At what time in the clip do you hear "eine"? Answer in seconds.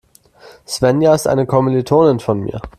1.27-1.45